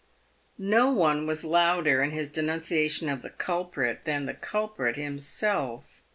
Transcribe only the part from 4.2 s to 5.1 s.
the culprit